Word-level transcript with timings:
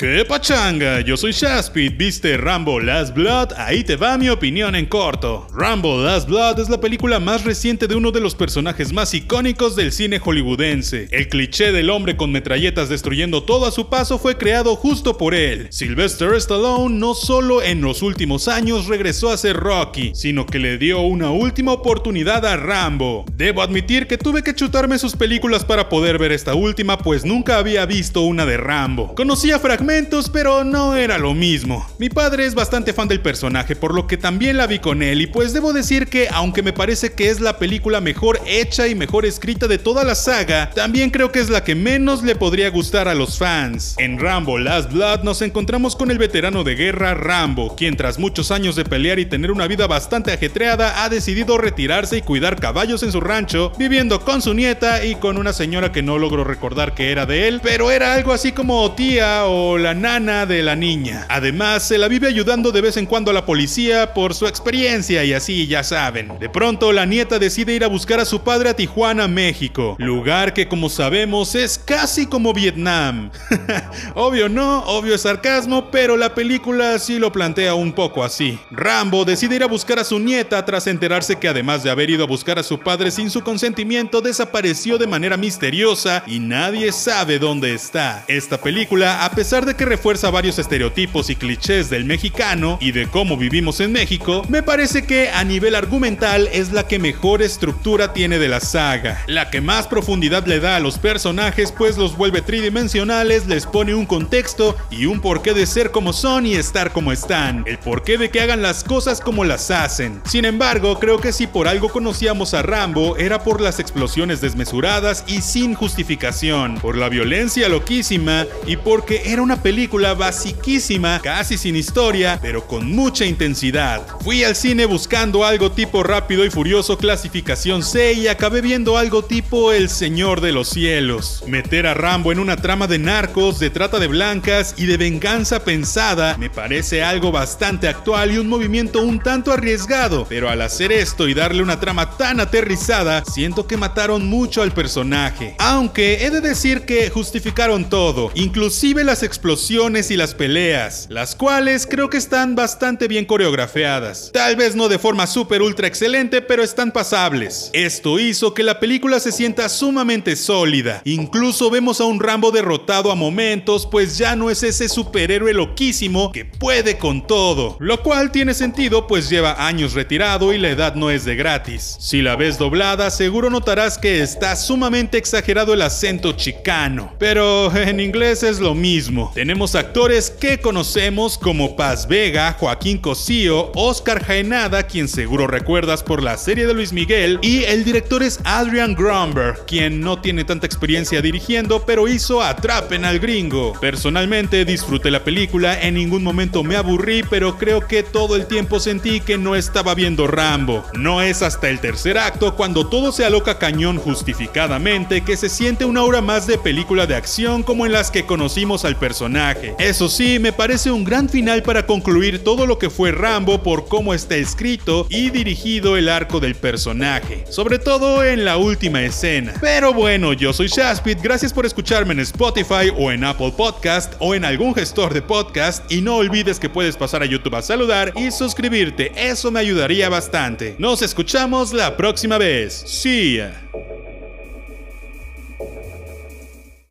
¿Qué 0.00 0.24
pachanga? 0.24 1.02
Yo 1.02 1.14
soy 1.18 1.32
Shaspit, 1.32 1.94
¿viste 1.94 2.38
Rambo 2.38 2.80
Last 2.80 3.14
Blood? 3.14 3.52
Ahí 3.58 3.84
te 3.84 3.96
va 3.96 4.16
mi 4.16 4.30
opinión 4.30 4.74
en 4.74 4.86
corto. 4.86 5.46
Rambo 5.54 5.98
Last 5.98 6.26
Blood 6.26 6.58
es 6.58 6.70
la 6.70 6.80
película 6.80 7.20
más 7.20 7.44
reciente 7.44 7.86
de 7.86 7.96
uno 7.96 8.10
de 8.10 8.22
los 8.22 8.34
personajes 8.34 8.94
más 8.94 9.12
icónicos 9.12 9.76
del 9.76 9.92
cine 9.92 10.18
hollywoodense. 10.18 11.08
El 11.10 11.28
cliché 11.28 11.70
del 11.70 11.90
hombre 11.90 12.16
con 12.16 12.32
metralletas 12.32 12.88
destruyendo 12.88 13.42
todo 13.42 13.66
a 13.66 13.70
su 13.70 13.90
paso 13.90 14.18
fue 14.18 14.38
creado 14.38 14.74
justo 14.74 15.18
por 15.18 15.34
él. 15.34 15.66
Sylvester 15.68 16.32
Stallone 16.32 16.98
no 16.98 17.12
solo 17.12 17.62
en 17.62 17.82
los 17.82 18.00
últimos 18.00 18.48
años 18.48 18.86
regresó 18.86 19.28
a 19.28 19.36
ser 19.36 19.56
Rocky, 19.56 20.12
sino 20.14 20.46
que 20.46 20.60
le 20.60 20.78
dio 20.78 21.02
una 21.02 21.30
última 21.30 21.72
oportunidad 21.72 22.46
a 22.46 22.56
Rambo. 22.56 23.26
Debo 23.34 23.60
admitir 23.60 24.06
que 24.06 24.16
tuve 24.16 24.42
que 24.42 24.54
chutarme 24.54 24.98
sus 24.98 25.14
películas 25.14 25.66
para 25.66 25.90
poder 25.90 26.16
ver 26.16 26.32
esta 26.32 26.54
última, 26.54 26.96
pues 26.96 27.26
nunca 27.26 27.58
había 27.58 27.84
visto 27.84 28.22
una 28.22 28.46
de 28.46 28.56
Rambo. 28.56 29.14
Conocía 29.14 29.58
fragmentos 29.58 29.89
pero 30.32 30.62
no 30.62 30.94
era 30.94 31.18
lo 31.18 31.34
mismo. 31.34 31.84
Mi 31.98 32.08
padre 32.08 32.46
es 32.46 32.54
bastante 32.54 32.92
fan 32.92 33.08
del 33.08 33.20
personaje, 33.20 33.74
por 33.74 33.92
lo 33.92 34.06
que 34.06 34.16
también 34.16 34.56
la 34.56 34.68
vi 34.68 34.78
con 34.78 35.02
él, 35.02 35.20
y 35.20 35.26
pues 35.26 35.52
debo 35.52 35.72
decir 35.72 36.06
que, 36.06 36.28
aunque 36.30 36.62
me 36.62 36.72
parece 36.72 37.12
que 37.12 37.28
es 37.28 37.40
la 37.40 37.58
película 37.58 38.00
mejor 38.00 38.40
hecha 38.46 38.86
y 38.86 38.94
mejor 38.94 39.26
escrita 39.26 39.66
de 39.66 39.78
toda 39.78 40.04
la 40.04 40.14
saga, 40.14 40.70
también 40.70 41.10
creo 41.10 41.32
que 41.32 41.40
es 41.40 41.50
la 41.50 41.64
que 41.64 41.74
menos 41.74 42.22
le 42.22 42.36
podría 42.36 42.70
gustar 42.70 43.08
a 43.08 43.16
los 43.16 43.36
fans. 43.36 43.96
En 43.98 44.20
Rambo 44.20 44.58
Last 44.58 44.92
Blood 44.92 45.24
nos 45.24 45.42
encontramos 45.42 45.96
con 45.96 46.12
el 46.12 46.18
veterano 46.18 46.62
de 46.62 46.76
guerra 46.76 47.14
Rambo, 47.14 47.74
quien 47.74 47.96
tras 47.96 48.18
muchos 48.18 48.52
años 48.52 48.76
de 48.76 48.84
pelear 48.84 49.18
y 49.18 49.26
tener 49.26 49.50
una 49.50 49.66
vida 49.66 49.88
bastante 49.88 50.32
ajetreada, 50.32 51.02
ha 51.02 51.08
decidido 51.08 51.58
retirarse 51.58 52.16
y 52.16 52.22
cuidar 52.22 52.60
caballos 52.60 53.02
en 53.02 53.10
su 53.10 53.20
rancho, 53.20 53.72
viviendo 53.76 54.20
con 54.24 54.40
su 54.40 54.54
nieta 54.54 55.04
y 55.04 55.16
con 55.16 55.36
una 55.36 55.52
señora 55.52 55.90
que 55.90 56.02
no 56.02 56.16
logro 56.16 56.44
recordar 56.44 56.94
que 56.94 57.10
era 57.10 57.26
de 57.26 57.48
él, 57.48 57.60
pero 57.60 57.90
era 57.90 58.14
algo 58.14 58.32
así 58.32 58.52
como 58.52 58.92
tía 58.92 59.46
o 59.46 59.79
la 59.80 59.94
nana 59.94 60.46
de 60.46 60.62
la 60.62 60.76
niña. 60.76 61.26
Además, 61.28 61.88
se 61.88 61.98
la 61.98 62.08
vive 62.08 62.28
ayudando 62.28 62.70
de 62.70 62.80
vez 62.80 62.96
en 62.96 63.06
cuando 63.06 63.30
a 63.30 63.34
la 63.34 63.46
policía 63.46 64.14
por 64.14 64.34
su 64.34 64.46
experiencia 64.46 65.24
y 65.24 65.32
así 65.32 65.66
ya 65.66 65.82
saben. 65.82 66.38
De 66.38 66.48
pronto, 66.48 66.92
la 66.92 67.06
nieta 67.06 67.38
decide 67.38 67.74
ir 67.74 67.84
a 67.84 67.88
buscar 67.88 68.20
a 68.20 68.24
su 68.24 68.42
padre 68.42 68.70
a 68.70 68.74
Tijuana, 68.74 69.26
México, 69.26 69.96
lugar 69.98 70.52
que 70.52 70.68
como 70.68 70.88
sabemos 70.88 71.54
es 71.54 71.78
casi 71.78 72.26
como 72.26 72.52
Vietnam. 72.52 73.30
obvio 74.14 74.48
no, 74.48 74.84
obvio 74.84 75.14
es 75.14 75.22
sarcasmo, 75.22 75.90
pero 75.90 76.16
la 76.16 76.34
película 76.34 76.98
sí 76.98 77.18
lo 77.18 77.32
plantea 77.32 77.74
un 77.74 77.92
poco 77.92 78.22
así. 78.22 78.58
Rambo 78.70 79.24
decide 79.24 79.56
ir 79.56 79.62
a 79.62 79.66
buscar 79.68 79.98
a 79.98 80.04
su 80.04 80.18
nieta 80.18 80.64
tras 80.64 80.86
enterarse 80.86 81.36
que 81.36 81.48
además 81.48 81.82
de 81.82 81.90
haber 81.90 82.10
ido 82.10 82.24
a 82.24 82.26
buscar 82.26 82.58
a 82.58 82.62
su 82.62 82.78
padre 82.78 83.10
sin 83.10 83.30
su 83.30 83.42
consentimiento, 83.42 84.20
desapareció 84.20 84.98
de 84.98 85.06
manera 85.06 85.36
misteriosa 85.36 86.22
y 86.26 86.38
nadie 86.38 86.92
sabe 86.92 87.38
dónde 87.38 87.74
está. 87.74 88.24
Esta 88.28 88.60
película, 88.60 89.24
a 89.24 89.30
pesar 89.30 89.59
de 89.66 89.74
que 89.74 89.84
refuerza 89.84 90.30
varios 90.30 90.58
estereotipos 90.58 91.30
y 91.30 91.36
clichés 91.36 91.90
del 91.90 92.04
mexicano 92.04 92.78
y 92.80 92.92
de 92.92 93.06
cómo 93.06 93.36
vivimos 93.36 93.80
en 93.80 93.92
México, 93.92 94.44
me 94.48 94.62
parece 94.62 95.06
que 95.06 95.30
a 95.30 95.44
nivel 95.44 95.74
argumental 95.74 96.48
es 96.52 96.72
la 96.72 96.86
que 96.86 96.98
mejor 96.98 97.42
estructura 97.42 98.12
tiene 98.12 98.38
de 98.38 98.48
la 98.48 98.60
saga, 98.60 99.22
la 99.26 99.50
que 99.50 99.60
más 99.60 99.86
profundidad 99.86 100.46
le 100.46 100.60
da 100.60 100.76
a 100.76 100.80
los 100.80 100.98
personajes 100.98 101.72
pues 101.72 101.96
los 101.96 102.16
vuelve 102.16 102.42
tridimensionales, 102.42 103.46
les 103.46 103.66
pone 103.66 103.94
un 103.94 104.06
contexto 104.06 104.76
y 104.90 105.06
un 105.06 105.20
porqué 105.20 105.54
de 105.54 105.66
ser 105.66 105.90
como 105.90 106.12
son 106.12 106.46
y 106.46 106.54
estar 106.54 106.92
como 106.92 107.12
están, 107.12 107.64
el 107.66 107.78
porqué 107.78 108.18
de 108.18 108.30
que 108.30 108.40
hagan 108.40 108.62
las 108.62 108.84
cosas 108.84 109.20
como 109.20 109.44
las 109.44 109.70
hacen. 109.70 110.20
Sin 110.24 110.44
embargo, 110.44 110.98
creo 110.98 111.18
que 111.18 111.32
si 111.32 111.46
por 111.46 111.68
algo 111.68 111.88
conocíamos 111.88 112.54
a 112.54 112.62
Rambo 112.62 113.16
era 113.16 113.42
por 113.42 113.60
las 113.60 113.78
explosiones 113.78 114.40
desmesuradas 114.40 115.24
y 115.26 115.42
sin 115.42 115.74
justificación, 115.74 116.76
por 116.80 116.96
la 116.96 117.08
violencia 117.08 117.68
loquísima 117.68 118.46
y 118.66 118.76
porque 118.76 119.22
era 119.26 119.42
una 119.50 119.60
película 119.60 120.14
basiquísima, 120.14 121.20
casi 121.20 121.58
sin 121.58 121.74
historia, 121.74 122.38
pero 122.40 122.68
con 122.68 122.88
mucha 122.92 123.24
intensidad. 123.24 124.06
Fui 124.22 124.44
al 124.44 124.54
cine 124.54 124.84
buscando 124.84 125.44
algo 125.44 125.72
tipo 125.72 126.04
Rápido 126.04 126.44
y 126.44 126.50
Furioso 126.50 126.96
clasificación 126.96 127.82
C 127.82 128.12
y 128.12 128.28
acabé 128.28 128.60
viendo 128.60 128.96
algo 128.96 129.24
tipo 129.24 129.72
El 129.72 129.90
Señor 129.90 130.40
de 130.40 130.52
los 130.52 130.68
Cielos. 130.68 131.42
Meter 131.48 131.88
a 131.88 131.94
Rambo 131.94 132.30
en 132.30 132.38
una 132.38 132.58
trama 132.58 132.86
de 132.86 133.00
narcos, 133.00 133.58
de 133.58 133.70
trata 133.70 133.98
de 133.98 134.06
blancas 134.06 134.76
y 134.78 134.86
de 134.86 134.96
venganza 134.96 135.64
pensada 135.64 136.36
me 136.38 136.48
parece 136.48 137.02
algo 137.02 137.32
bastante 137.32 137.88
actual 137.88 138.30
y 138.30 138.38
un 138.38 138.46
movimiento 138.46 139.02
un 139.02 139.18
tanto 139.18 139.50
arriesgado, 139.50 140.26
pero 140.28 140.48
al 140.48 140.62
hacer 140.62 140.92
esto 140.92 141.26
y 141.26 141.34
darle 141.34 141.60
una 141.60 141.80
trama 141.80 142.16
tan 142.16 142.38
aterrizada, 142.38 143.24
siento 143.24 143.66
que 143.66 143.76
mataron 143.76 144.28
mucho 144.28 144.62
al 144.62 144.70
personaje. 144.70 145.56
Aunque 145.58 146.24
he 146.24 146.30
de 146.30 146.40
decir 146.40 146.82
que 146.82 147.10
justificaron 147.10 147.88
todo, 147.88 148.30
inclusive 148.36 149.02
las 149.02 149.24
explosiones 149.24 149.39
explosiones 149.40 150.10
y 150.10 150.18
las 150.18 150.34
peleas, 150.34 151.06
las 151.08 151.34
cuales 151.34 151.86
creo 151.86 152.10
que 152.10 152.18
están 152.18 152.54
bastante 152.54 153.08
bien 153.08 153.24
coreografiadas. 153.24 154.30
Tal 154.34 154.54
vez 154.54 154.76
no 154.76 154.90
de 154.90 154.98
forma 154.98 155.26
súper 155.26 155.62
ultra 155.62 155.86
excelente, 155.86 156.42
pero 156.42 156.62
están 156.62 156.92
pasables. 156.92 157.70
Esto 157.72 158.18
hizo 158.18 158.52
que 158.52 158.62
la 158.62 158.78
película 158.78 159.18
se 159.18 159.32
sienta 159.32 159.70
sumamente 159.70 160.36
sólida. 160.36 161.00
Incluso 161.06 161.70
vemos 161.70 162.02
a 162.02 162.04
un 162.04 162.20
Rambo 162.20 162.50
derrotado 162.50 163.10
a 163.10 163.14
momentos, 163.14 163.88
pues 163.90 164.18
ya 164.18 164.36
no 164.36 164.50
es 164.50 164.62
ese 164.62 164.90
superhéroe 164.90 165.54
loquísimo 165.54 166.32
que 166.32 166.44
puede 166.44 166.98
con 166.98 167.26
todo. 167.26 167.78
Lo 167.80 168.02
cual 168.02 168.32
tiene 168.32 168.52
sentido, 168.52 169.06
pues 169.06 169.30
lleva 169.30 169.66
años 169.66 169.94
retirado 169.94 170.52
y 170.52 170.58
la 170.58 170.68
edad 170.68 170.96
no 170.96 171.10
es 171.10 171.24
de 171.24 171.34
gratis. 171.34 171.96
Si 171.98 172.20
la 172.20 172.36
ves 172.36 172.58
doblada, 172.58 173.08
seguro 173.08 173.48
notarás 173.48 173.96
que 173.96 174.20
está 174.20 174.54
sumamente 174.54 175.16
exagerado 175.16 175.72
el 175.72 175.80
acento 175.80 176.32
chicano. 176.32 177.14
Pero 177.18 177.74
en 177.74 178.00
inglés 178.00 178.42
es 178.42 178.60
lo 178.60 178.74
mismo. 178.74 179.29
Tenemos 179.34 179.76
actores 179.76 180.28
que 180.28 180.58
conocemos 180.58 181.38
como 181.38 181.76
Paz 181.76 182.08
Vega, 182.08 182.56
Joaquín 182.58 182.98
Cosío, 182.98 183.70
Oscar 183.76 184.24
Jaenada, 184.24 184.82
quien 184.82 185.06
seguro 185.06 185.46
recuerdas 185.46 186.02
por 186.02 186.20
la 186.20 186.36
serie 186.36 186.66
de 186.66 186.74
Luis 186.74 186.92
Miguel, 186.92 187.38
y 187.40 187.62
el 187.62 187.84
director 187.84 188.24
es 188.24 188.40
Adrian 188.42 188.96
Gromberg, 188.96 189.64
quien 189.66 190.00
no 190.00 190.20
tiene 190.20 190.42
tanta 190.42 190.66
experiencia 190.66 191.22
dirigiendo, 191.22 191.86
pero 191.86 192.08
hizo 192.08 192.42
Atrapen 192.42 193.04
al 193.04 193.20
gringo. 193.20 193.74
Personalmente 193.80 194.64
disfruté 194.64 195.12
la 195.12 195.22
película, 195.22 195.80
en 195.80 195.94
ningún 195.94 196.24
momento 196.24 196.64
me 196.64 196.74
aburrí, 196.74 197.22
pero 197.22 197.56
creo 197.56 197.86
que 197.86 198.02
todo 198.02 198.34
el 198.34 198.46
tiempo 198.46 198.80
sentí 198.80 199.20
que 199.20 199.38
no 199.38 199.54
estaba 199.54 199.94
viendo 199.94 200.26
Rambo. 200.26 200.84
No 200.94 201.22
es 201.22 201.42
hasta 201.42 201.68
el 201.68 201.78
tercer 201.78 202.18
acto, 202.18 202.56
cuando 202.56 202.88
todo 202.88 203.12
se 203.12 203.24
aloca 203.24 203.58
cañón 203.58 203.96
justificadamente, 203.96 205.22
que 205.22 205.36
se 205.36 205.48
siente 205.48 205.84
una 205.84 206.02
hora 206.02 206.20
más 206.20 206.48
de 206.48 206.58
película 206.58 207.06
de 207.06 207.14
acción 207.14 207.62
como 207.62 207.86
en 207.86 207.92
las 207.92 208.10
que 208.10 208.26
conocimos 208.26 208.84
al 208.84 208.96
personaje 209.20 209.74
eso 209.78 210.08
sí, 210.08 210.38
me 210.38 210.50
parece 210.50 210.90
un 210.90 211.04
gran 211.04 211.28
final 211.28 211.62
para 211.62 211.84
concluir 211.84 212.42
todo 212.42 212.64
lo 212.64 212.78
que 212.78 212.88
fue 212.88 213.12
Rambo 213.12 213.62
por 213.62 213.86
cómo 213.86 214.14
está 214.14 214.36
escrito 214.36 215.06
y 215.10 215.28
dirigido 215.28 215.98
el 215.98 216.08
arco 216.08 216.40
del 216.40 216.54
personaje, 216.54 217.44
sobre 217.50 217.78
todo 217.78 218.24
en 218.24 218.46
la 218.46 218.56
última 218.56 219.02
escena. 219.02 219.52
Pero 219.60 219.92
bueno, 219.92 220.32
yo 220.32 220.54
soy 220.54 220.68
Shaspit, 220.68 221.20
gracias 221.20 221.52
por 221.52 221.66
escucharme 221.66 222.14
en 222.14 222.20
Spotify 222.20 222.90
o 222.96 223.12
en 223.12 223.24
Apple 223.24 223.52
Podcast 223.54 224.14
o 224.20 224.34
en 224.34 224.46
algún 224.46 224.74
gestor 224.74 225.12
de 225.12 225.20
podcast 225.20 225.90
y 225.92 226.00
no 226.00 226.16
olvides 226.16 226.58
que 226.58 226.70
puedes 226.70 226.96
pasar 226.96 227.22
a 227.22 227.26
YouTube 227.26 227.56
a 227.56 227.62
saludar 227.62 228.14
y 228.16 228.30
suscribirte, 228.30 229.12
eso 229.16 229.50
me 229.50 229.60
ayudaría 229.60 230.08
bastante. 230.08 230.76
Nos 230.78 231.02
escuchamos 231.02 231.74
la 231.74 231.94
próxima 231.96 232.38
vez. 232.38 232.72
See 232.86 233.36
ya. 233.36 233.69